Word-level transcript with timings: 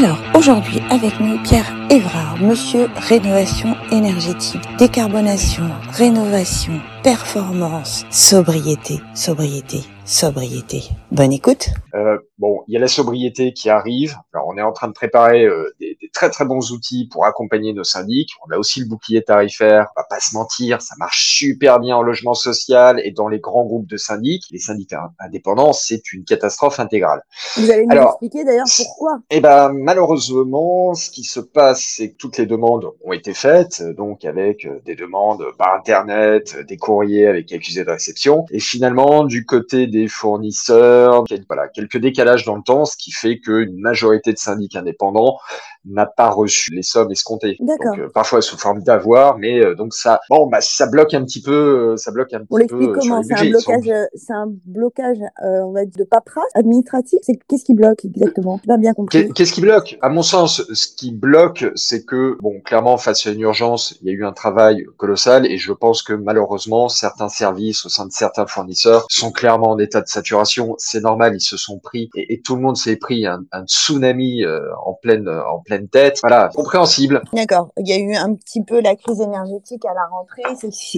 Alors, 0.00 0.18
aujourd'hui, 0.36 0.78
avec 0.90 1.18
nous, 1.18 1.42
Pierre 1.42 1.74
Évrard, 1.90 2.40
monsieur 2.40 2.86
rénovation 2.94 3.74
énergétique, 3.90 4.60
décarbonation, 4.78 5.64
rénovation, 5.90 6.74
performance, 7.02 8.06
sobriété, 8.08 9.00
sobriété, 9.16 9.78
sobriété. 10.04 10.82
Bonne 11.10 11.32
écoute. 11.32 11.70
Euh, 11.96 12.16
bon, 12.38 12.62
il 12.68 12.74
y 12.74 12.76
a 12.76 12.80
la 12.80 12.86
sobriété 12.86 13.52
qui 13.52 13.70
arrive. 13.70 14.14
Alors, 14.32 14.46
on 14.46 14.56
est 14.56 14.62
en 14.62 14.70
train 14.70 14.86
de 14.86 14.92
préparer 14.92 15.44
euh, 15.44 15.74
des, 15.80 15.97
des, 15.97 15.97
très 16.18 16.30
très 16.30 16.44
bons 16.44 16.72
outils 16.72 17.06
pour 17.06 17.26
accompagner 17.26 17.72
nos 17.72 17.84
syndics. 17.84 18.32
On 18.44 18.52
a 18.52 18.58
aussi 18.58 18.80
le 18.80 18.86
bouclier 18.86 19.22
tarifaire. 19.22 19.86
On 19.94 20.00
va 20.00 20.06
pas 20.10 20.18
se 20.18 20.34
mentir, 20.34 20.82
ça 20.82 20.96
marche 20.98 21.28
super 21.28 21.78
bien 21.78 21.96
en 21.96 22.02
logement 22.02 22.34
social 22.34 23.00
et 23.04 23.12
dans 23.12 23.28
les 23.28 23.38
grands 23.38 23.64
groupes 23.64 23.86
de 23.86 23.96
syndics. 23.96 24.42
Les 24.50 24.58
syndicats 24.58 25.12
indépendants, 25.20 25.72
c'est 25.72 26.12
une 26.12 26.24
catastrophe 26.24 26.80
intégrale. 26.80 27.22
Vous 27.56 27.70
allez 27.70 27.86
nous 27.86 27.92
Alors, 27.92 28.18
expliquer 28.20 28.44
d'ailleurs 28.44 28.66
pourquoi? 28.76 29.20
Eh 29.30 29.40
ben, 29.40 29.72
malheureusement, 29.72 30.92
ce 30.94 31.08
qui 31.08 31.22
se 31.22 31.38
passe, 31.38 31.84
c'est 31.84 32.10
que 32.10 32.16
toutes 32.16 32.36
les 32.36 32.46
demandes 32.46 32.90
ont 33.04 33.12
été 33.12 33.32
faites, 33.32 33.80
donc 33.96 34.24
avec 34.24 34.64
euh, 34.64 34.80
des 34.84 34.96
demandes 34.96 35.44
par 35.56 35.72
internet, 35.74 36.56
des 36.66 36.76
courriers 36.76 37.28
avec 37.28 37.52
accusé 37.52 37.84
de 37.84 37.90
réception, 37.90 38.44
et 38.50 38.58
finalement 38.58 39.22
du 39.22 39.46
côté 39.46 39.86
des 39.86 40.08
fournisseurs, 40.08 41.22
voilà, 41.46 41.68
quelques 41.68 41.98
décalages 41.98 42.44
dans 42.44 42.56
le 42.56 42.62
temps, 42.62 42.86
ce 42.86 42.96
qui 42.96 43.12
fait 43.12 43.38
qu'une 43.38 43.78
majorité 43.78 44.32
de 44.32 44.38
syndics 44.38 44.74
indépendants 44.74 45.38
n'a 45.84 46.07
pas 46.08 46.30
reçu 46.30 46.70
les 46.72 46.82
sommes 46.82 47.10
escomptées. 47.10 47.56
Donc 47.60 47.98
euh, 47.98 48.08
parfois 48.12 48.42
sous 48.42 48.58
forme 48.58 48.82
d'avoir, 48.82 49.38
mais 49.38 49.60
euh, 49.60 49.74
donc 49.74 49.94
ça, 49.94 50.20
bon, 50.30 50.46
bah 50.46 50.60
ça 50.60 50.86
bloque 50.86 51.14
un 51.14 51.24
petit 51.24 51.42
peu, 51.42 51.92
euh, 51.92 51.96
ça 51.96 52.10
bloque 52.10 52.32
un 52.32 52.40
on 52.50 52.56
petit 52.56 52.66
peu. 52.66 52.92
comment 52.92 53.22
C'est 53.22 53.34
un 53.34 53.50
blocage, 53.50 54.08
c'est 54.14 54.32
un 54.32 54.46
blocage, 54.64 55.18
on 55.42 55.72
va 55.72 55.84
dire 55.84 55.98
de 55.98 56.04
paperasse 56.04 56.50
administrative. 56.54 57.18
C'est 57.22 57.38
qu'est-ce 57.48 57.64
qui 57.64 57.74
bloque 57.74 58.04
exactement? 58.04 58.60
Pas 58.66 58.76
bien 58.76 58.94
compris. 58.94 59.32
Qu'est-ce 59.32 59.52
qui 59.52 59.60
bloque? 59.60 59.98
À 60.02 60.08
mon 60.08 60.22
sens, 60.22 60.62
ce 60.72 60.88
qui 60.88 61.12
bloque, 61.12 61.66
c'est 61.74 62.04
que 62.04 62.36
bon, 62.40 62.60
clairement 62.60 62.96
face 62.98 63.26
à 63.26 63.30
une 63.30 63.40
urgence, 63.40 63.96
il 64.00 64.08
y 64.08 64.10
a 64.10 64.14
eu 64.14 64.24
un 64.24 64.32
travail 64.32 64.84
colossal 64.96 65.46
et 65.46 65.58
je 65.58 65.72
pense 65.72 66.02
que 66.02 66.12
malheureusement 66.12 66.88
certains 66.88 67.28
services 67.28 67.84
au 67.86 67.88
sein 67.88 68.06
de 68.06 68.12
certains 68.12 68.46
fournisseurs 68.46 69.06
sont 69.10 69.32
clairement 69.32 69.70
en 69.70 69.78
état 69.78 70.00
de 70.00 70.08
saturation. 70.08 70.74
C'est 70.78 71.00
normal, 71.00 71.34
ils 71.34 71.40
se 71.40 71.56
sont 71.56 71.78
pris 71.78 72.10
et, 72.14 72.34
et 72.34 72.40
tout 72.40 72.56
le 72.56 72.62
monde 72.62 72.76
s'est 72.76 72.96
pris 72.96 73.26
un, 73.26 73.44
un 73.52 73.64
tsunami 73.64 74.44
en 74.84 74.94
pleine 74.94 75.28
en 75.28 75.60
pleine 75.60 75.87
tête. 75.88 76.18
Voilà, 76.22 76.50
compréhensible. 76.54 77.22
D'accord. 77.32 77.70
Il 77.78 77.88
y 77.88 77.92
a 77.92 77.98
eu 77.98 78.14
un 78.14 78.34
petit 78.34 78.62
peu 78.62 78.80
la 78.80 78.96
crise 78.96 79.20
énergétique 79.20 79.84
à 79.84 79.94
la 79.94 80.06
rentrée. 80.06 80.42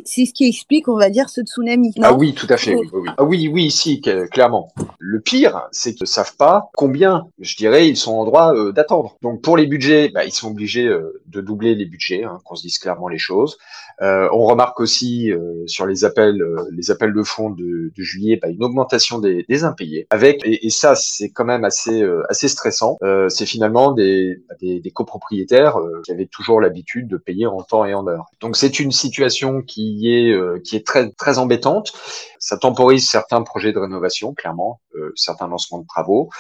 C'est 0.05 0.27
ce 0.27 0.33
qui 0.33 0.49
explique, 0.49 0.89
on 0.89 0.97
va 0.97 1.11
dire, 1.11 1.29
ce 1.29 1.43
tsunami. 1.43 1.93
ah 2.03 2.13
oui, 2.15 2.35
tout 2.35 2.47
à 2.51 2.57
fait. 2.57 2.75
Oui, 2.75 2.89
oui. 2.93 3.09
Ah 3.17 3.25
oui, 3.25 3.51
oui, 3.53 3.71
si, 3.71 4.01
clairement. 4.01 4.73
Le 4.99 5.21
pire, 5.21 5.69
c'est 5.73 5.95
qu'ils 5.95 6.05
ne 6.05 6.09
savent 6.09 6.37
pas 6.37 6.71
combien, 6.75 7.27
je 7.41 7.57
dirais, 7.57 7.89
ils 7.89 7.97
sont 7.97 8.13
en 8.13 8.25
droit 8.25 8.55
euh, 8.55 8.73
d'attendre. 8.73 9.17
Donc 9.23 9.43
pour 9.43 9.57
les 9.57 9.67
budgets, 9.67 10.11
bah, 10.13 10.25
ils 10.25 10.33
sont 10.33 10.51
obligés 10.51 10.87
euh, 10.87 11.21
de 11.27 11.41
doubler 11.41 11.75
les 11.75 11.85
budgets, 11.85 12.25
hein, 12.25 12.39
qu'on 12.45 12.55
se 12.55 12.63
dise 12.63 12.79
clairement 12.79 13.09
les 13.09 13.19
choses. 13.19 13.59
Euh, 14.03 14.29
on 14.33 14.45
remarque 14.45 14.81
aussi 14.81 15.31
sur 15.67 15.85
les 15.87 16.05
appels, 16.05 16.43
les 16.73 16.91
appels 16.91 17.13
de 17.13 17.23
fonds 17.23 17.51
de, 17.51 17.93
de 17.95 18.03
juillet, 18.03 18.39
bah, 18.41 18.49
une 18.49 18.65
augmentation 18.65 19.19
des, 19.19 19.45
des 19.49 19.65
impayés. 19.65 20.07
Avec 20.11 20.45
et, 20.47 20.67
et 20.67 20.71
ça, 20.71 20.95
c'est 20.95 21.31
quand 21.31 21.45
même 21.45 21.65
assez 21.65 22.03
assez 22.31 22.49
stressant. 22.49 22.97
c'est 23.29 23.45
finalement 23.45 23.93
des, 23.93 24.43
des, 24.63 24.80
des 24.81 24.91
copropriétaires 24.91 25.77
qui 26.05 26.13
avaient 26.13 26.27
toujours 26.27 26.61
l'habitude 26.61 27.09
de 27.09 27.17
payer 27.17 27.47
en 27.47 27.63
temps 27.63 27.85
et 27.85 27.95
en 27.95 28.07
heure. 28.07 28.27
Donc 28.41 28.57
c'est 28.57 28.81
une 28.81 28.93
situation 28.93 29.63
qui 29.63 30.09
est 30.11 30.35
qui 30.63 30.77
est 30.77 30.87
très 30.87 31.11
très 31.13 31.39
embêtante. 31.39 31.93
Ça 32.39 32.57
temporise 32.57 33.09
certains 33.09 33.43
projets 33.43 33.73
de 33.73 33.79
rénovation, 33.79 34.33
clairement, 34.33 34.81
certains 35.15 35.47
lancements 35.47 35.79
de 35.79 35.87
travaux. 35.87 36.31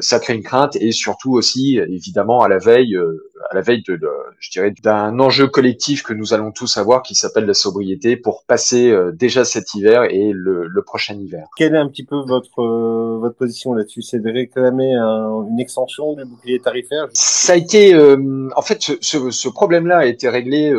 ça 0.00 0.20
crée 0.20 0.34
une 0.34 0.42
crainte 0.42 0.76
et 0.76 0.92
surtout 0.92 1.32
aussi, 1.32 1.78
évidemment, 1.78 2.42
à 2.42 2.48
la 2.48 2.58
veille, 2.58 2.96
à 3.50 3.54
la 3.54 3.60
veille 3.60 3.82
de, 3.82 3.96
de 3.96 4.08
je 4.38 4.50
dirais, 4.50 4.72
d'un 4.82 5.18
enjeu 5.18 5.48
collectif 5.48 6.02
que 6.02 6.12
nous 6.12 6.32
allons 6.32 6.52
tous 6.52 6.76
avoir 6.76 7.02
qui 7.02 7.14
s'appelle 7.14 7.46
la 7.46 7.54
sobriété 7.54 8.16
pour 8.16 8.44
passer 8.46 8.90
euh, 8.90 9.12
déjà 9.12 9.44
cet 9.44 9.74
hiver 9.74 10.04
et 10.04 10.30
le, 10.32 10.66
le, 10.66 10.82
prochain 10.82 11.14
hiver. 11.14 11.48
Quelle 11.56 11.74
est 11.74 11.78
un 11.78 11.88
petit 11.88 12.04
peu 12.04 12.16
votre 12.26 12.62
euh, 12.62 13.18
votre 13.18 13.36
position 13.36 13.74
là-dessus? 13.74 14.02
C'est 14.02 14.20
de 14.20 14.30
réclamer 14.30 14.94
un, 14.94 15.46
une 15.50 15.58
extension 15.58 16.14
du 16.14 16.24
bouclier 16.24 16.60
tarifaire? 16.60 17.08
Ça 17.12 17.54
a 17.54 17.56
été, 17.56 17.87
euh, 17.94 18.48
en 18.56 18.62
fait, 18.62 18.82
ce, 18.82 18.92
ce, 19.00 19.30
ce 19.30 19.48
problème-là 19.48 19.98
a 19.98 20.04
été 20.06 20.28
réglé 20.28 20.72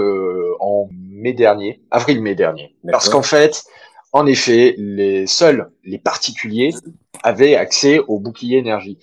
en 0.60 0.90
mai 0.92 1.34
dernier, 1.34 1.82
avril-mai 1.92 2.36
dernier, 2.36 2.76
parce 2.92 3.10
qu'en 3.10 3.22
fait, 3.22 3.64
en 4.12 4.26
effet, 4.26 4.76
les 4.78 5.28
seuls 5.28 5.72
les 5.84 6.00
particuliers 6.00 6.74
avaient 7.24 7.56
accès 7.56 8.00
au 8.08 8.20
bouclier 8.20 8.58
énergie, 8.58 8.98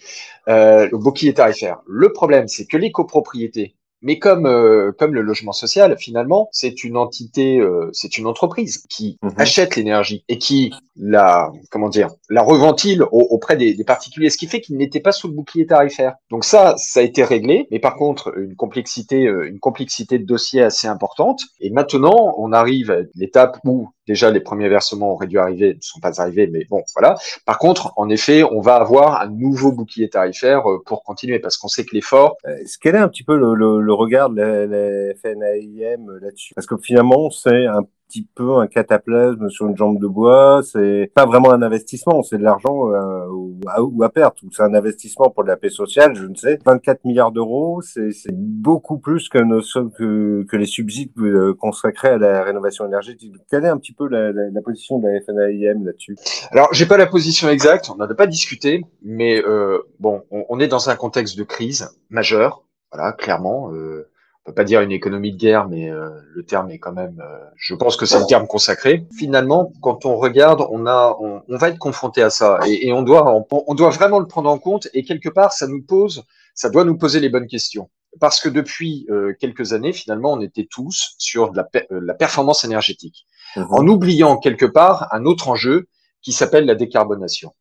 euh, 0.49 0.89
au 0.93 0.99
bouclier 0.99 1.35
tarifaire. 1.35 1.81
Le 1.87 2.13
problème, 2.13 2.49
c'est 2.49 2.67
que 2.67 2.77
les 2.77 2.91
copropriétés 2.91 3.77
mais 4.03 4.19
comme 4.19 4.47
euh, 4.47 4.93
comme 4.99 5.15
le 5.15 5.23
logement 5.23 5.53
social, 5.53 5.97
finalement, 5.99 6.49
c'est 6.53 6.85
une 6.85 6.97
entité, 6.97 7.59
euh, 7.59 7.89
c'est 7.93 8.19
une 8.19 8.27
entreprise 8.27 8.79
qui 8.89 9.19
mhm. 9.23 9.33
achète 9.37 9.77
l'énergie 9.77 10.25
et 10.29 10.39
qui 10.39 10.73
la 10.97 11.51
comment 11.71 11.89
dire 11.89 12.11
la 12.31 12.43
reventile 12.43 13.05
auprès 13.11 13.57
des, 13.57 13.75
des, 13.75 13.85
particuliers, 13.85 14.31
ce 14.31 14.37
qui 14.37 14.47
fait 14.47 14.61
qu'il 14.61 14.77
n'était 14.77 15.01
pas 15.01 15.13
sous 15.13 15.29
le 15.29 15.35
bouclier 15.35 15.67
tarifaire. 15.67 16.15
Donc 16.31 16.45
ça, 16.45 16.75
ça 16.77 17.01
a 17.01 17.03
été 17.03 17.25
réglé, 17.25 17.67
mais 17.71 17.79
par 17.79 17.97
contre 17.97 18.37
une 18.39 18.57
complexité 18.57 19.27
euh, 19.27 19.49
une 19.49 19.59
complexité 19.59 20.19
de 20.19 20.25
dossier 20.25 20.63
assez 20.63 20.87
importante. 20.87 21.43
Et 21.61 21.71
maintenant, 21.71 22.35
on 22.39 22.53
arrive 22.53 22.91
à 22.91 22.99
l'étape 23.15 23.59
où 23.65 23.89
Déjà, 24.07 24.31
les 24.31 24.41
premiers 24.41 24.69
versements 24.69 25.13
auraient 25.13 25.27
dû 25.27 25.39
arriver, 25.39 25.75
ne 25.75 25.81
sont 25.81 26.01
pas 26.01 26.21
arrivés, 26.21 26.47
mais 26.47 26.65
bon, 26.69 26.83
voilà. 26.95 27.17
Par 27.45 27.59
contre, 27.59 27.93
en 27.97 28.09
effet, 28.09 28.45
on 28.45 28.61
va 28.61 28.77
avoir 28.77 29.21
un 29.21 29.29
nouveau 29.29 29.73
bouclier 29.73 30.09
tarifaire 30.09 30.71
euh, 30.71 30.83
pour 30.85 31.03
continuer, 31.03 31.39
parce 31.39 31.57
qu'on 31.57 31.69
sait 31.69 31.85
que 31.85 31.95
l'effort. 31.95 32.37
Est-ce 32.45 32.79
quel 32.79 32.95
est 32.95 32.99
un 32.99 33.09
petit 33.09 33.25
peu 33.25 33.37
le 33.37 33.93
regard 33.93 34.31
de 34.31 34.41
la, 34.41 34.67
la 34.67 35.15
FNAIM 35.15 36.19
là-dessus? 36.21 36.55
Parce 36.55 36.67
que 36.67 36.77
finalement, 36.77 37.31
c'est 37.31 37.67
un 37.67 37.83
petit 38.09 38.27
peu 38.35 38.57
un 38.57 38.67
cataplasme 38.67 39.49
sur 39.51 39.67
une 39.67 39.77
jambe 39.77 40.01
de 40.01 40.07
bois. 40.07 40.63
C'est 40.65 41.11
pas 41.15 41.27
vraiment 41.27 41.53
un 41.53 41.63
investissement, 41.63 42.23
c'est 42.23 42.39
de 42.39 42.43
l'argent 42.43 42.93
euh, 42.93 43.27
ou, 43.29 43.61
à, 43.67 43.83
ou, 43.83 44.03
à, 44.03 44.09
perte. 44.11 44.43
Ou 44.43 44.51
c'est 44.53 44.63
un 44.63 44.75
investissement 44.75 45.31
pour 45.31 45.45
la 45.45 45.57
paix 45.57 45.71
sociale, 45.71 46.15
je 46.15 46.27
ne 46.27 46.35
sais. 46.35 46.59
24 46.65 47.05
milliards 47.05 47.33
d'euros, 47.33 47.81
c'est 47.83 48.11
beaucoup 48.33 48.99
plus 48.99 49.29
que, 49.29 49.39
nos, 49.39 49.61
que, 49.91 50.45
que 50.49 50.57
les 50.57 50.67
subsides 50.67 51.11
euh, 51.19 51.55
consacrés 51.55 52.09
à 52.09 52.19
la 52.19 52.43
rénovation 52.43 52.87
énergétique. 52.87 53.35
Quelle 53.51 53.65
est 53.65 53.69
un 53.69 53.79
petit 53.79 53.93
peu 53.93 54.09
la, 54.09 54.33
la, 54.33 54.51
la 54.51 54.63
position 54.63 54.99
de 54.99 55.09
la 55.09 55.21
FNAIM 55.21 55.85
là-dessus? 55.85 56.17
Alors, 56.51 56.69
j'ai 56.73 56.87
pas 56.87 56.97
la 56.97 57.07
position 57.07 57.49
exacte, 57.49 57.91
on 57.91 57.97
n'en 57.97 58.09
a 58.09 58.15
pas 58.15 58.27
discuté, 58.27 58.85
mais 59.03 59.43
euh, 59.45 59.79
bon, 60.01 60.23
on, 60.31 60.45
on, 60.49 60.61
est 60.61 60.69
dans 60.69 60.91
un 60.91 60.97
contexte 60.97 61.37
de 61.37 61.43
crise 61.43 61.89
majeure. 62.11 62.65
Voilà, 62.93 63.13
clairement. 63.13 63.73
Euh, 63.73 64.09
peut 64.47 64.55
pas 64.55 64.65
dire 64.65 64.81
une 64.81 64.93
économie 64.93 65.33
de 65.33 65.37
guerre, 65.37 65.69
mais 65.69 65.91
euh, 65.91 66.09
le 66.35 66.45
terme 66.45 66.71
est 66.71 66.79
quand 66.79 66.93
même, 66.93 67.21
euh, 67.21 67.39
je 67.57 67.75
pense 67.75 67.97
que 67.97 68.07
c'est 68.07 68.21
le 68.21 68.27
terme 68.27 68.47
consacré. 68.47 69.05
Finalement, 69.19 69.73
quand 69.83 70.07
on 70.07 70.17
regarde, 70.17 70.65
on 70.71 70.87
a, 70.87 71.17
on, 71.21 71.43
on 71.49 71.57
va 71.57 71.69
être 71.69 71.79
confronté 71.79 72.23
à 72.23 72.31
ça, 72.31 72.61
et, 72.67 72.87
et 72.87 72.93
on 72.93 73.03
doit, 73.03 73.29
on, 73.35 73.45
on, 73.51 73.75
doit 73.75 73.91
vraiment 73.91 74.21
le 74.21 74.27
prendre 74.27 74.49
en 74.49 74.59
compte. 74.59 74.89
Et 74.95 75.03
quelque 75.03 75.29
part, 75.29 75.53
ça 75.53 75.67
nous 75.67 75.83
pose, 75.83 76.25
ça 76.55 76.71
doit 76.71 76.85
nous 76.85 76.97
poser 76.97 77.19
les 77.19 77.29
bonnes 77.29 77.49
questions, 77.49 77.91
parce 78.21 78.41
que 78.41 78.49
depuis 78.49 79.07
euh, 79.11 79.35
quelques 79.39 79.73
années, 79.73 79.93
finalement, 79.93 80.33
on 80.33 80.41
était 80.41 80.69
tous 80.71 81.17
sur 81.19 81.51
de 81.51 81.57
la, 81.57 81.69
euh, 81.91 82.01
la 82.01 82.15
performance 82.15 82.65
énergétique, 82.65 83.27
mmh. 83.57 83.65
en 83.71 83.87
oubliant 83.89 84.39
quelque 84.39 84.67
part 84.67 85.09
un 85.13 85.25
autre 85.25 85.49
enjeu 85.49 85.89
qui 86.23 86.33
s'appelle 86.33 86.67
la 86.67 86.77
décarbonation. 86.77 87.53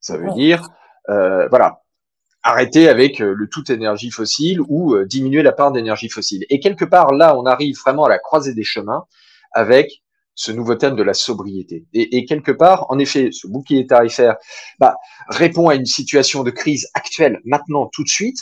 Ça 0.00 0.16
veut 0.16 0.30
dire, 0.32 0.68
voilà, 1.06 1.82
arrêter 2.42 2.88
avec 2.88 3.20
euh, 3.20 3.34
le 3.34 3.48
tout 3.48 3.70
énergie 3.70 4.10
fossile 4.10 4.60
ou 4.68 4.94
euh, 4.94 5.04
diminuer 5.04 5.42
la 5.42 5.52
part 5.52 5.72
d'énergie 5.72 6.08
fossile. 6.08 6.44
Et 6.50 6.60
quelque 6.60 6.84
part, 6.84 7.12
là, 7.12 7.36
on 7.38 7.46
arrive 7.46 7.76
vraiment 7.78 8.04
à 8.04 8.08
la 8.08 8.18
croisée 8.18 8.54
des 8.54 8.64
chemins 8.64 9.04
avec 9.52 10.02
ce 10.34 10.52
nouveau 10.52 10.76
thème 10.76 10.94
de 10.94 11.02
la 11.02 11.14
sobriété. 11.14 11.84
Et, 11.92 12.24
quelque 12.24 12.52
part, 12.52 12.86
en 12.90 13.00
effet, 13.00 13.30
ce 13.32 13.48
bouclier 13.48 13.88
tarifaire 13.88 14.36
bah, 14.78 14.94
répond 15.28 15.68
à 15.68 15.74
une 15.74 15.84
situation 15.84 16.44
de 16.44 16.52
crise 16.52 16.88
actuelle, 16.94 17.40
maintenant, 17.44 17.90
tout 17.92 18.04
de 18.04 18.08
suite, 18.08 18.38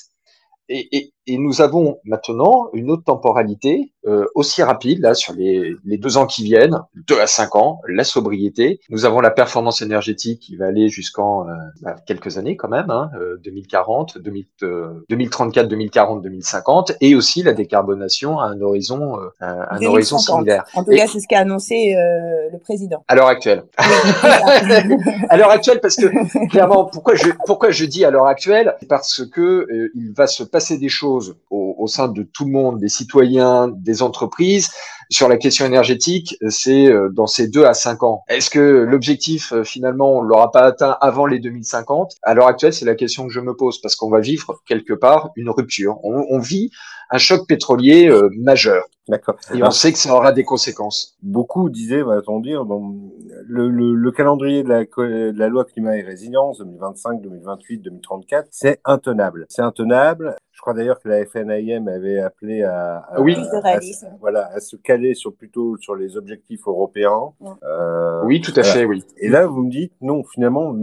et, 0.68 1.14
et, 1.26 1.38
nous 1.38 1.60
avons 1.60 1.98
maintenant 2.04 2.68
une 2.72 2.90
autre 2.90 3.04
temporalité 3.04 3.92
euh, 4.06 4.26
aussi 4.34 4.62
rapide, 4.62 5.00
là, 5.00 5.14
sur 5.14 5.34
les, 5.34 5.74
les, 5.84 5.98
deux 5.98 6.16
ans 6.16 6.26
qui 6.26 6.44
viennent, 6.44 6.80
deux 6.94 7.18
à 7.20 7.26
cinq 7.26 7.56
ans, 7.56 7.80
la 7.88 8.04
sobriété. 8.04 8.80
Nous 8.88 9.04
avons 9.04 9.20
la 9.20 9.30
performance 9.30 9.82
énergétique 9.82 10.40
qui 10.40 10.56
va 10.56 10.66
aller 10.66 10.88
jusqu'en 10.88 11.48
euh, 11.48 11.52
bah, 11.82 11.96
quelques 12.06 12.38
années 12.38 12.56
quand 12.56 12.68
même, 12.68 12.90
hein, 12.90 13.10
2040, 13.44 14.18
2034, 14.18 15.68
2040, 15.68 16.22
2050, 16.22 16.92
et 17.00 17.14
aussi 17.14 17.42
la 17.42 17.52
décarbonation 17.52 18.38
à 18.38 18.46
un 18.46 18.60
horizon, 18.60 19.18
euh, 19.18 19.28
un 19.40 19.82
horizon 19.82 20.18
similaire. 20.18 20.64
En 20.74 20.84
tout 20.84 20.90
cas, 20.90 21.06
c'est 21.06 21.20
ce 21.20 21.28
qu'a 21.28 21.40
annoncé 21.40 21.94
euh, 21.94 22.50
le 22.52 22.58
président. 22.58 23.04
À 23.08 23.14
l'heure 23.14 23.28
actuelle. 23.28 23.64
à 23.78 25.36
l'heure 25.36 25.50
actuelle, 25.50 25.80
parce 25.80 25.96
que 25.96 26.48
clairement, 26.48 26.84
pourquoi 26.84 27.14
je, 27.14 27.30
pourquoi 27.46 27.70
je 27.70 27.84
dis 27.84 28.04
à 28.04 28.10
l'heure 28.10 28.26
actuelle? 28.26 28.76
Parce 28.88 29.24
que 29.26 29.40
euh, 29.40 29.90
il 29.94 30.12
va 30.12 30.26
se 30.26 30.42
passer 30.42 30.78
des 30.78 30.88
choses 30.88 31.15
au, 31.50 31.74
au 31.78 31.86
sein 31.86 32.08
de 32.08 32.22
tout 32.22 32.44
le 32.44 32.52
monde, 32.52 32.80
des 32.80 32.88
citoyens, 32.88 33.68
des 33.68 34.02
entreprises, 34.02 34.70
sur 35.10 35.28
la 35.28 35.36
question 35.36 35.64
énergétique, 35.66 36.36
c'est 36.48 36.86
euh, 36.86 37.08
dans 37.10 37.26
ces 37.26 37.48
deux 37.48 37.64
à 37.64 37.74
cinq 37.74 38.02
ans. 38.02 38.22
Est-ce 38.28 38.50
que 38.50 38.58
l'objectif, 38.58 39.52
euh, 39.52 39.62
finalement, 39.62 40.16
on 40.16 40.20
l'aura 40.20 40.50
pas 40.50 40.62
atteint 40.62 40.96
avant 41.00 41.26
les 41.26 41.38
2050 41.38 42.16
À 42.22 42.34
l'heure 42.34 42.48
actuelle, 42.48 42.72
c'est 42.72 42.84
la 42.84 42.94
question 42.94 43.26
que 43.26 43.32
je 43.32 43.40
me 43.40 43.54
pose 43.54 43.80
parce 43.80 43.94
qu'on 43.94 44.10
va 44.10 44.20
vivre 44.20 44.60
quelque 44.66 44.94
part 44.94 45.30
une 45.36 45.50
rupture. 45.50 45.98
On, 46.02 46.24
on 46.28 46.38
vit 46.38 46.70
un 47.10 47.18
choc 47.18 47.46
pétrolier 47.46 48.08
euh, 48.08 48.28
majeur. 48.36 48.84
D'accord. 49.08 49.36
Et 49.54 49.62
on 49.62 49.70
sait 49.70 49.92
que 49.92 49.98
ça 49.98 50.12
aura 50.12 50.32
des 50.32 50.42
conséquences. 50.42 51.16
Beaucoup 51.22 51.70
disaient, 51.70 52.02
va-t-on 52.02 52.40
dire, 52.40 52.64
le, 52.64 53.68
le, 53.68 53.94
le, 53.94 54.10
calendrier 54.10 54.64
de 54.64 54.68
la, 54.68 54.82
de 54.82 55.38
la 55.38 55.48
loi 55.48 55.64
climat 55.64 55.96
et 55.96 56.02
résilience 56.02 56.58
2025, 56.58 57.22
2028, 57.22 57.78
2034, 57.78 58.48
c'est 58.50 58.80
intenable. 58.84 59.46
C'est 59.48 59.62
intenable. 59.62 60.34
Je 60.56 60.62
crois 60.62 60.72
d'ailleurs 60.72 60.98
que 60.98 61.08
la 61.10 61.24
FNIM 61.26 61.86
avait 61.86 62.18
appelé 62.18 62.62
à, 62.62 63.04
à, 63.10 63.20
oui. 63.20 63.36
à, 63.62 63.78
voilà, 64.20 64.48
à 64.54 64.60
se 64.60 64.74
caler 64.76 65.12
sur 65.12 65.34
plutôt 65.34 65.76
sur 65.76 65.94
les 65.94 66.16
objectifs 66.16 66.62
européens. 66.66 67.34
Ouais. 67.40 67.50
Euh, 67.62 68.22
oui, 68.24 68.40
tout 68.40 68.52
à 68.56 68.62
voilà. 68.62 68.72
fait, 68.72 68.84
oui. 68.86 69.04
Et 69.18 69.28
là, 69.28 69.44
vous 69.44 69.62
me 69.62 69.70
dites 69.70 69.92
non, 70.00 70.24
finalement, 70.24 70.74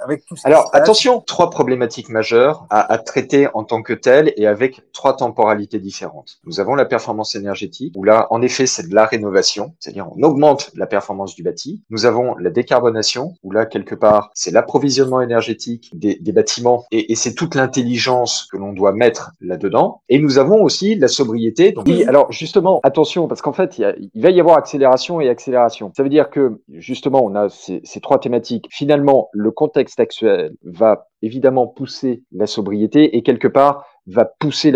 avec 0.00 0.26
tout 0.26 0.34
ça. 0.34 0.48
Alors, 0.48 0.68
attention, 0.72 1.20
trois 1.20 1.48
problématiques 1.48 2.08
majeures 2.08 2.66
à, 2.70 2.92
à 2.92 2.98
traiter 2.98 3.46
en 3.54 3.62
tant 3.62 3.82
que 3.82 3.92
telles 3.92 4.32
et 4.36 4.48
avec 4.48 4.82
trois 4.92 5.16
temporalités 5.16 5.78
différentes. 5.78 6.40
Nous 6.44 6.58
avons 6.58 6.74
la 6.74 6.84
performance 6.84 7.36
énergétique, 7.36 7.94
où 7.96 8.02
là, 8.02 8.26
en 8.30 8.42
effet, 8.42 8.66
c'est 8.66 8.88
de 8.88 8.94
la 8.96 9.06
rénovation, 9.06 9.74
c'est-à-dire 9.78 10.08
on 10.10 10.20
augmente 10.24 10.72
la 10.74 10.88
performance 10.88 11.36
du 11.36 11.44
bâti. 11.44 11.84
Nous 11.88 12.04
avons 12.04 12.34
la 12.36 12.50
décarbonation, 12.50 13.34
où 13.44 13.52
là, 13.52 13.64
quelque 13.64 13.94
part, 13.94 14.32
c'est 14.34 14.50
l'approvisionnement 14.50 15.20
énergétique 15.20 15.92
des, 15.94 16.16
des 16.16 16.32
bâtiments 16.32 16.84
et, 16.90 17.12
et 17.12 17.14
c'est 17.14 17.34
toute 17.34 17.54
l'intelligence 17.54 18.48
que 18.50 18.56
l'on 18.56 18.72
doit 18.72 18.92
mettre 18.92 19.03
là-dedans. 19.40 20.02
Et 20.08 20.18
nous 20.18 20.38
avons 20.38 20.62
aussi 20.62 20.94
la 20.94 21.08
sobriété. 21.08 21.72
Donc, 21.72 21.86
oui, 21.86 22.04
alors 22.04 22.30
justement, 22.32 22.80
attention, 22.82 23.28
parce 23.28 23.42
qu'en 23.42 23.52
fait, 23.52 23.78
il, 23.78 23.82
y 23.82 23.84
a, 23.84 23.94
il, 23.96 24.22
va 24.22 24.30
y 24.30 24.40
avoir 24.40 24.56
accélération 24.56 25.20
et 25.20 25.28
accélération. 25.28 25.92
Ça 25.96 26.02
veut 26.02 26.08
dire 26.08 26.30
que 26.30 26.60
justement, 26.72 27.24
on 27.24 27.34
a 27.34 27.48
ces, 27.48 27.80
ces 27.84 28.00
trois 28.00 28.18
thématiques. 28.18 28.66
Finalement, 28.70 29.28
le 29.32 29.50
contexte 29.50 30.00
actuel 30.00 30.54
va 30.62 31.06
évidemment 31.22 31.66
pousser 31.66 32.22
la 32.32 32.46
sobriété 32.46 33.16
et 33.16 33.22
quelque 33.22 33.48
part 33.48 33.86
va 34.06 34.26
pousser 34.26 34.72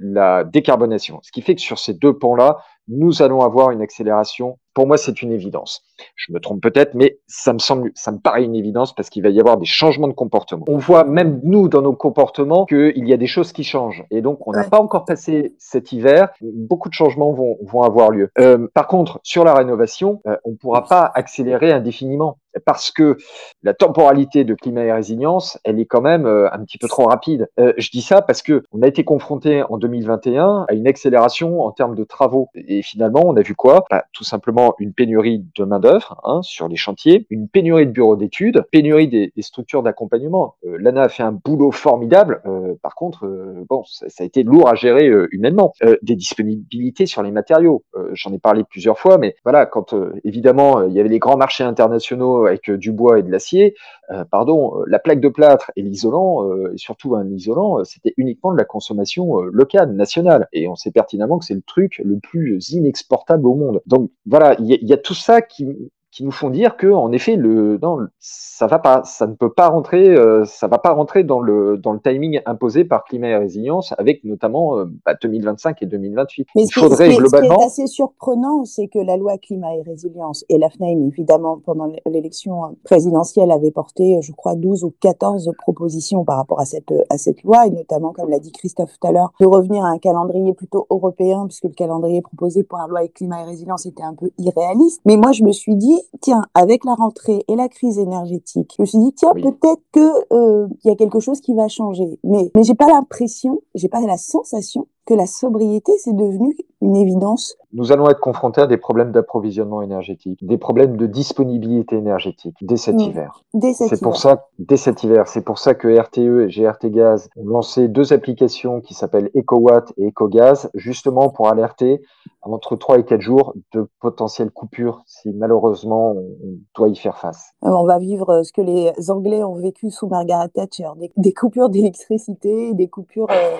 la 0.00 0.44
décarbonation. 0.44 1.20
Ce 1.22 1.32
qui 1.32 1.42
fait 1.42 1.54
que 1.54 1.60
sur 1.60 1.78
ces 1.78 1.92
deux 1.92 2.16
pans-là, 2.16 2.58
nous 2.88 3.22
allons 3.22 3.42
avoir 3.42 3.70
une 3.70 3.82
accélération. 3.82 4.58
Pour 4.74 4.86
moi, 4.86 4.96
c'est 4.96 5.22
une 5.22 5.32
évidence. 5.32 5.82
Je 6.16 6.32
me 6.32 6.40
trompe 6.40 6.62
peut-être, 6.62 6.94
mais 6.94 7.18
ça 7.26 7.52
me 7.52 7.58
semble, 7.58 7.90
ça 7.94 8.12
me 8.12 8.18
paraît 8.18 8.44
une 8.44 8.54
évidence 8.54 8.94
parce 8.94 9.10
qu'il 9.10 9.22
va 9.22 9.30
y 9.30 9.40
avoir 9.40 9.56
des 9.56 9.66
changements 9.66 10.08
de 10.08 10.12
comportement. 10.12 10.64
On 10.68 10.78
voit 10.78 11.04
même 11.04 11.40
nous 11.42 11.68
dans 11.68 11.82
nos 11.82 11.94
comportements 11.94 12.66
qu'il 12.66 13.08
y 13.08 13.12
a 13.12 13.16
des 13.16 13.26
choses 13.26 13.52
qui 13.52 13.64
changent. 13.64 14.04
Et 14.10 14.22
donc, 14.22 14.46
on 14.46 14.52
n'a 14.52 14.62
ouais. 14.62 14.70
pas 14.70 14.80
encore 14.80 15.04
passé 15.04 15.54
cet 15.58 15.92
hiver. 15.92 16.28
Beaucoup 16.40 16.88
de 16.88 16.94
changements 16.94 17.32
vont, 17.32 17.58
vont 17.62 17.82
avoir 17.82 18.10
lieu. 18.10 18.30
Euh, 18.38 18.68
par 18.74 18.86
contre, 18.86 19.20
sur 19.22 19.44
la 19.44 19.54
rénovation, 19.54 20.20
euh, 20.26 20.36
on 20.44 20.52
ne 20.52 20.56
pourra 20.56 20.84
pas 20.84 21.10
accélérer 21.14 21.72
indéfiniment 21.72 22.38
parce 22.64 22.90
que 22.90 23.16
la 23.62 23.74
temporalité 23.74 24.44
de 24.44 24.54
climat 24.54 24.82
et 24.82 24.92
résilience, 24.92 25.58
elle 25.64 25.78
est 25.78 25.86
quand 25.86 26.00
même 26.00 26.26
euh, 26.26 26.52
un 26.52 26.64
petit 26.64 26.78
peu 26.78 26.88
trop 26.88 27.04
rapide. 27.04 27.48
Euh, 27.58 27.72
je 27.76 27.90
dis 27.90 28.02
ça 28.02 28.22
parce 28.22 28.42
que 28.42 28.64
on 28.72 28.82
a 28.82 28.86
été 28.88 29.04
confronté 29.04 29.62
en 29.62 29.78
2021 29.78 30.66
à 30.68 30.74
une 30.74 30.86
accélération 30.86 31.62
en 31.62 31.70
termes 31.70 31.94
de 31.94 32.04
travaux 32.04 32.48
et 32.54 32.82
finalement 32.82 33.22
on 33.24 33.36
a 33.36 33.42
vu 33.42 33.54
quoi? 33.54 33.84
Bah, 33.90 34.04
Tout 34.12 34.24
simplement 34.24 34.59
une 34.78 34.92
pénurie 34.92 35.44
de 35.56 35.64
main 35.64 35.80
d'œuvre 35.80 36.20
hein, 36.24 36.40
sur 36.42 36.68
les 36.68 36.76
chantiers, 36.76 37.26
une 37.30 37.48
pénurie 37.48 37.86
de 37.86 37.92
bureaux 37.92 38.16
d'études, 38.16 38.64
pénurie 38.70 39.08
des, 39.08 39.32
des 39.34 39.42
structures 39.42 39.82
d'accompagnement. 39.82 40.54
Euh, 40.66 40.76
L'ANA 40.78 41.02
a 41.02 41.08
fait 41.08 41.22
un 41.22 41.32
boulot 41.32 41.70
formidable. 41.70 42.40
Euh, 42.46 42.74
par 42.82 42.94
contre, 42.94 43.26
euh, 43.26 43.64
bon, 43.68 43.84
ça, 43.84 44.08
ça, 44.08 44.22
a 44.22 44.26
été 44.26 44.42
lourd 44.42 44.68
à 44.68 44.74
gérer 44.74 45.10
humainement. 45.32 45.72
des 46.02 46.14
disponibilités 46.14 47.06
sur 47.06 47.22
les 47.22 47.30
matériaux. 47.30 47.84
J'en 48.12 48.32
ai 48.32 48.38
parlé 48.38 48.64
plusieurs 48.64 48.98
fois, 48.98 49.18
mais 49.18 49.34
voilà, 49.44 49.66
quand 49.66 49.94
évidemment 50.24 50.82
il 50.82 50.92
y 50.92 51.00
avait 51.00 51.08
les 51.08 51.18
grands 51.18 51.36
marchés 51.36 51.64
internationaux 51.64 52.46
avec 52.46 52.70
du 52.70 52.92
bois 52.92 53.18
et 53.18 53.22
de 53.22 53.30
l'acier, 53.30 53.74
euh, 54.12 54.24
pardon, 54.24 54.82
la 54.86 54.98
plaque 54.98 55.20
de 55.20 55.28
plâtre 55.28 55.70
et 55.76 55.82
l'isolant, 55.82 56.44
euh, 56.48 56.72
surtout 56.76 57.14
un 57.14 57.28
isolant, 57.28 57.84
c'était 57.84 58.12
uniquement 58.16 58.52
de 58.52 58.58
la 58.58 58.64
consommation 58.64 59.40
euh, 59.40 59.50
locale, 59.52 59.92
nationale. 59.92 60.48
Et 60.52 60.66
on 60.68 60.74
sait 60.74 60.90
pertinemment 60.90 61.38
que 61.38 61.44
c'est 61.44 61.54
le 61.54 61.62
truc 61.62 62.00
le 62.04 62.18
plus 62.18 62.70
inexportable 62.70 63.46
au 63.46 63.54
monde. 63.54 63.82
Donc 63.86 64.10
voilà, 64.26 64.56
il 64.58 64.66
y, 64.66 64.84
y, 64.84 64.92
a 64.92 64.96
tout 64.96 65.14
ça 65.14 65.42
qui, 65.42 65.66
qui 66.10 66.24
nous 66.24 66.30
font 66.30 66.50
dire 66.50 66.76
que 66.76 66.86
en 66.86 67.12
effet 67.12 67.36
le 67.36 67.78
non 67.82 67.98
ça 68.18 68.66
va 68.66 68.78
pas 68.78 69.02
ça 69.04 69.26
ne 69.26 69.34
peut 69.34 69.52
pas 69.52 69.68
rentrer 69.68 70.08
euh, 70.08 70.44
ça 70.44 70.68
va 70.68 70.78
pas 70.78 70.92
rentrer 70.92 71.24
dans 71.24 71.40
le 71.40 71.76
dans 71.76 71.92
le 71.92 72.00
timing 72.00 72.40
imposé 72.46 72.84
par 72.84 73.04
climat 73.04 73.28
et 73.28 73.36
résilience 73.36 73.94
avec 73.98 74.24
notamment 74.24 74.78
euh, 74.78 74.86
bah, 75.04 75.14
2025 75.20 75.82
et 75.82 75.86
2028 75.86 76.48
mais 76.54 76.64
il 76.64 76.72
faudrait 76.72 77.06
ce 77.06 77.10
qui, 77.10 77.16
globalement 77.16 77.54
ce 77.54 77.56
qui 77.56 77.62
est 77.62 77.66
assez 77.66 77.86
surprenant 77.86 78.64
c'est 78.64 78.88
que 78.88 78.98
la 78.98 79.16
loi 79.16 79.38
climat 79.38 79.74
et 79.76 79.82
résilience 79.82 80.44
et 80.48 80.58
la 80.58 80.68
FNAIM 80.70 81.06
évidemment 81.06 81.60
pendant 81.64 81.92
l'élection 82.06 82.76
présidentielle 82.84 83.50
avait 83.50 83.70
porté 83.70 84.20
je 84.22 84.32
crois 84.32 84.54
12 84.54 84.84
ou 84.84 84.94
14 85.00 85.52
propositions 85.58 86.24
par 86.24 86.36
rapport 86.36 86.60
à 86.60 86.64
cette 86.64 86.92
à 87.08 87.18
cette 87.18 87.42
loi. 87.42 87.66
Et 87.66 87.70
notamment 87.70 88.12
comme 88.12 88.30
l'a 88.30 88.38
dit 88.38 88.52
Christophe 88.52 88.92
tout 88.98 89.06
à 89.06 89.12
l'heure 89.12 89.32
de 89.40 89.46
revenir 89.46 89.84
à 89.84 89.88
un 89.88 89.98
calendrier 89.98 90.52
plutôt 90.54 90.86
européen 90.90 91.46
puisque 91.46 91.64
le 91.64 91.70
calendrier 91.70 92.22
proposé 92.22 92.62
pour 92.62 92.78
la 92.78 92.86
loi 92.86 93.06
climat 93.08 93.42
et 93.42 93.44
résilience 93.44 93.86
était 93.86 94.02
un 94.02 94.14
peu 94.14 94.30
irréaliste. 94.38 95.00
Mais 95.04 95.16
moi 95.16 95.32
je 95.32 95.44
me 95.44 95.52
suis 95.52 95.76
dit 95.76 95.99
tiens, 96.20 96.42
avec 96.54 96.84
la 96.84 96.94
rentrée 96.94 97.44
et 97.48 97.56
la 97.56 97.68
crise 97.68 97.98
énergétique, 97.98 98.74
je 98.76 98.82
me 98.82 98.86
suis 98.86 98.98
dit, 98.98 99.12
tiens, 99.14 99.32
oui. 99.34 99.42
peut-être 99.42 99.82
que 99.92 100.34
euh, 100.34 100.68
il 100.84 100.88
y 100.88 100.92
a 100.92 100.96
quelque 100.96 101.20
chose 101.20 101.40
qui 101.40 101.54
va 101.54 101.68
changer. 101.68 102.18
Mais, 102.24 102.50
mais 102.54 102.62
j'ai 102.62 102.74
pas 102.74 102.88
l'impression, 102.88 103.62
j'ai 103.74 103.88
pas 103.88 104.00
la 104.00 104.18
sensation 104.18 104.86
que 105.10 105.14
la 105.14 105.26
sobriété, 105.26 105.92
c'est 105.98 106.14
devenu 106.14 106.56
une 106.82 106.94
évidence. 106.94 107.56
Nous 107.72 107.90
allons 107.90 108.08
être 108.08 108.20
confrontés 108.20 108.60
à 108.60 108.68
des 108.68 108.76
problèmes 108.76 109.10
d'approvisionnement 109.10 109.82
énergétique, 109.82 110.38
des 110.46 110.56
problèmes 110.56 110.96
de 110.96 111.06
disponibilité 111.06 111.96
énergétique 111.96 112.56
dès 112.62 112.76
cet 112.76 113.00
hiver. 113.02 113.42
Dès 113.52 113.72
cet 113.72 113.88
c'est 113.88 114.00
pour 114.00 114.16
ça, 114.16 114.46
dès 114.60 114.76
cet 114.76 115.02
hiver, 115.02 115.26
c'est 115.26 115.42
pour 115.42 115.58
ça 115.58 115.74
que 115.74 115.88
RTE 115.88 116.42
et 116.42 116.46
GRT 116.46 116.90
Gaz 116.90 117.28
ont 117.36 117.44
lancé 117.44 117.88
deux 117.88 118.12
applications 118.12 118.80
qui 118.80 118.94
s'appellent 118.94 119.30
EcoWatt 119.34 119.92
et 119.96 120.06
EcoGaz, 120.06 120.70
justement 120.74 121.28
pour 121.28 121.48
alerter 121.48 122.00
entre 122.42 122.76
3 122.76 123.00
et 123.00 123.04
4 123.04 123.20
jours 123.20 123.54
de 123.74 123.88
potentielles 124.00 124.52
coupures 124.52 125.02
si 125.06 125.30
malheureusement 125.32 126.12
on 126.12 126.58
doit 126.76 126.88
y 126.88 126.96
faire 126.96 127.18
face. 127.18 127.52
On 127.62 127.84
va 127.84 127.98
vivre 127.98 128.42
ce 128.44 128.52
que 128.52 128.62
les 128.62 128.92
Anglais 129.10 129.42
ont 129.42 129.56
vécu 129.56 129.90
sous 129.90 130.06
Margaret 130.06 130.48
Thatcher, 130.48 130.90
des, 130.96 131.10
des 131.16 131.32
coupures 131.32 131.68
d'électricité, 131.68 132.74
des 132.74 132.88
coupures... 132.88 133.26
Euh 133.28 133.56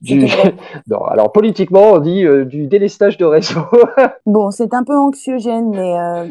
du... 0.00 0.26
non, 0.88 1.04
alors 1.04 1.32
politiquement, 1.32 1.92
on 1.92 1.98
dit 1.98 2.24
euh, 2.24 2.44
du 2.44 2.66
délestage 2.66 3.16
de 3.16 3.24
réseau. 3.24 3.60
bon, 4.26 4.50
c'est 4.50 4.74
un 4.74 4.84
peu 4.84 4.96
anxiogène, 4.96 5.70
mais. 5.70 5.98
Euh... 5.98 6.26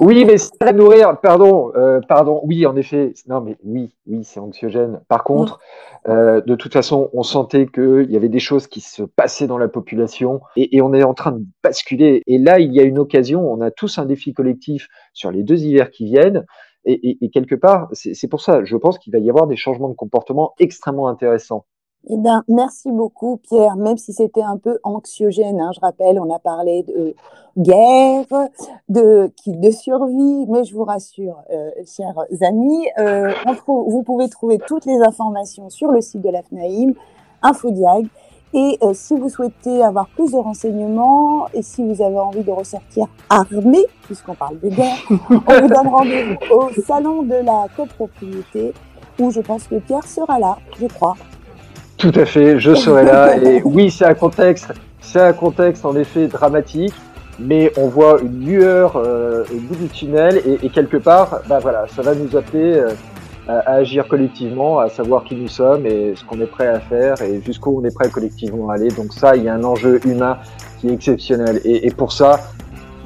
oui, 0.00 0.24
mais 0.24 0.38
c'est 0.38 0.72
nourrir. 0.72 1.18
Pardon, 1.20 1.72
euh, 1.76 2.00
pardon. 2.08 2.40
Oui, 2.44 2.66
en 2.66 2.76
effet. 2.76 3.12
Non, 3.28 3.40
mais 3.40 3.56
oui, 3.64 3.94
oui, 4.06 4.24
c'est 4.24 4.40
anxiogène. 4.40 5.00
Par 5.08 5.24
contre, 5.24 5.60
euh, 6.08 6.40
de 6.40 6.54
toute 6.54 6.72
façon, 6.72 7.10
on 7.12 7.22
sentait 7.22 7.66
qu'il 7.66 8.10
y 8.10 8.16
avait 8.16 8.28
des 8.28 8.38
choses 8.38 8.66
qui 8.66 8.80
se 8.80 9.02
passaient 9.02 9.46
dans 9.46 9.58
la 9.58 9.68
population 9.68 10.40
et, 10.56 10.76
et, 10.76 10.82
on 10.82 10.94
est 10.94 11.02
en 11.02 11.14
train 11.14 11.32
de 11.32 11.44
basculer. 11.62 12.22
Et 12.26 12.38
là, 12.38 12.58
il 12.58 12.72
y 12.72 12.80
a 12.80 12.84
une 12.84 12.98
occasion. 12.98 13.50
On 13.52 13.60
a 13.60 13.70
tous 13.70 13.98
un 13.98 14.06
défi 14.06 14.32
collectif 14.32 14.88
sur 15.12 15.30
les 15.30 15.42
deux 15.42 15.62
hivers 15.62 15.90
qui 15.90 16.06
viennent. 16.06 16.44
Et, 16.84 17.30
quelque 17.30 17.54
part, 17.54 17.88
c'est 17.92 18.28
pour 18.28 18.40
ça, 18.40 18.64
je 18.64 18.76
pense 18.76 18.98
qu'il 18.98 19.12
va 19.12 19.18
y 19.18 19.28
avoir 19.28 19.46
des 19.46 19.56
changements 19.56 19.88
de 19.88 19.94
comportement 19.94 20.54
extrêmement 20.58 21.08
intéressants. 21.08 21.64
Eh 22.08 22.16
bien, 22.16 22.44
merci 22.48 22.90
beaucoup, 22.90 23.36
Pierre, 23.36 23.76
même 23.76 23.98
si 23.98 24.14
c'était 24.14 24.42
un 24.42 24.56
peu 24.56 24.78
anxiogène. 24.84 25.60
Hein, 25.60 25.70
je 25.74 25.80
rappelle, 25.80 26.18
on 26.18 26.34
a 26.34 26.38
parlé 26.38 26.82
de 26.84 27.14
guerre, 27.58 28.24
de 28.88 29.30
de 29.46 29.70
survie, 29.70 30.46
mais 30.48 30.64
je 30.64 30.74
vous 30.74 30.84
rassure, 30.84 31.42
euh, 31.52 31.70
chers 31.84 32.18
amis, 32.40 32.88
euh, 32.98 33.30
vous 33.66 34.02
pouvez 34.02 34.30
trouver 34.30 34.58
toutes 34.66 34.86
les 34.86 34.98
informations 35.02 35.68
sur 35.68 35.92
le 35.92 36.00
site 36.00 36.22
de 36.22 36.30
la 36.30 36.42
FNAIM, 36.42 36.94
Infodiag. 37.42 38.06
Et 38.52 38.78
euh, 38.82 38.90
si 38.94 39.16
vous 39.16 39.28
souhaitez 39.28 39.82
avoir 39.82 40.08
plus 40.08 40.32
de 40.32 40.36
renseignements 40.36 41.46
et 41.54 41.62
si 41.62 41.84
vous 41.84 42.02
avez 42.02 42.18
envie 42.18 42.42
de 42.42 42.50
ressortir 42.50 43.06
armé, 43.28 43.78
puisqu'on 44.02 44.34
parle 44.34 44.58
de 44.58 44.68
guerre, 44.68 44.96
on 45.10 45.60
vous 45.60 45.68
donne 45.68 45.88
rendez-vous 45.88 46.36
au 46.50 46.82
salon 46.82 47.22
de 47.22 47.34
la 47.34 47.66
copropriété 47.76 48.72
où 49.20 49.30
je 49.30 49.40
pense 49.40 49.68
que 49.68 49.76
Pierre 49.76 50.06
sera 50.06 50.38
là, 50.38 50.56
je 50.80 50.86
crois. 50.86 51.14
Tout 51.96 52.12
à 52.14 52.24
fait, 52.24 52.58
je 52.58 52.74
serai 52.74 53.04
là. 53.04 53.36
Et 53.42 53.62
oui, 53.64 53.90
c'est 53.90 54.06
un 54.06 54.14
contexte, 54.14 54.72
c'est 55.00 55.20
un 55.20 55.32
contexte 55.32 55.84
en 55.84 55.94
effet 55.94 56.26
dramatique, 56.26 56.94
mais 57.38 57.72
on 57.76 57.86
voit 57.86 58.20
une 58.20 58.44
lueur 58.44 58.96
euh, 58.96 59.44
au 59.52 59.60
bout 59.60 59.76
du 59.76 59.88
tunnel 59.88 60.42
et, 60.44 60.66
et, 60.66 60.70
quelque 60.70 60.96
part, 60.96 61.40
bah 61.48 61.58
voilà, 61.60 61.86
ça 61.94 62.02
va 62.02 62.14
nous 62.14 62.36
appeler. 62.36 62.78
Euh, 62.78 62.94
à 63.48 63.72
agir 63.72 64.06
collectivement, 64.06 64.78
à 64.78 64.88
savoir 64.88 65.24
qui 65.24 65.34
nous 65.34 65.48
sommes 65.48 65.86
et 65.86 66.14
ce 66.14 66.24
qu'on 66.24 66.40
est 66.40 66.46
prêt 66.46 66.68
à 66.68 66.80
faire 66.80 67.20
et 67.22 67.40
jusqu'où 67.44 67.80
on 67.80 67.84
est 67.84 67.94
prêt 67.94 68.08
collectivement 68.08 68.70
à 68.70 68.74
aller. 68.74 68.88
Donc 68.88 69.12
ça, 69.12 69.36
il 69.36 69.44
y 69.44 69.48
a 69.48 69.54
un 69.54 69.64
enjeu 69.64 70.00
humain 70.06 70.38
qui 70.80 70.88
est 70.88 70.92
exceptionnel. 70.92 71.60
Et, 71.64 71.86
et 71.86 71.90
pour 71.90 72.12
ça, 72.12 72.40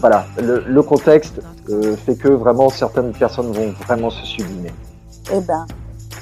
voilà, 0.01 0.27
le, 0.43 0.65
le 0.67 0.83
contexte 0.83 1.41
euh, 1.71 1.97
fait 1.97 2.17
que 2.17 2.29
vraiment 2.29 2.69
certaines 2.69 3.13
personnes 3.13 3.53
vont 3.53 3.73
vraiment 3.87 4.11
se 4.11 4.25
sublimer. 4.27 4.71
Eh 5.33 5.41
ben, 5.41 5.67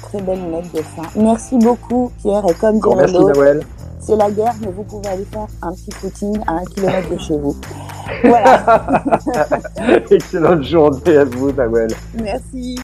très 0.01 0.21
belle 0.21 0.39
note 0.49 0.71
de 0.73 0.81
fin. 0.81 1.01
Merci 1.15 1.57
beaucoup, 1.57 2.11
Pierre. 2.21 2.43
Et 2.49 2.53
comme 2.53 2.79
dirait 2.79 2.95
Merci, 2.95 3.13
l'autre, 3.13 3.65
c'est 3.99 4.15
la 4.15 4.31
guerre, 4.31 4.53
mais 4.61 4.71
vous 4.71 4.83
pouvez 4.83 5.09
aller 5.09 5.25
faire 5.25 5.47
un 5.61 5.73
petit 5.73 5.91
footing 5.91 6.37
à 6.47 6.53
un 6.53 6.65
kilomètre 6.65 7.09
de 7.09 7.17
chez 7.17 7.37
vous. 7.37 7.55
Voilà. 8.23 9.03
Excellente 10.11 10.63
journée 10.63 11.17
à 11.17 11.25
vous, 11.25 11.51
Noël. 11.51 11.89
Merci. 12.21 12.82